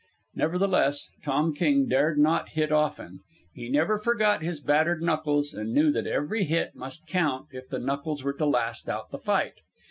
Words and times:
Nevertheless, 0.33 1.11
Tom 1.23 1.53
King 1.53 1.87
dared 1.87 2.17
not 2.17 2.49
hit 2.49 2.71
often. 2.71 3.19
He 3.53 3.69
never 3.69 3.99
forgot 3.99 4.41
his 4.41 4.59
battered 4.59 5.03
knuckles, 5.03 5.53
and 5.53 5.75
knew 5.75 5.91
that 5.91 6.07
every 6.07 6.43
hit 6.45 6.73
must 6.75 7.05
count 7.05 7.49
if 7.51 7.69
the 7.69 7.77
knuckles 7.77 8.23
were 8.23 8.33
to 8.33 8.45
last 8.47 8.89
out 8.89 9.11
the 9.11 9.19
fight. 9.19 9.59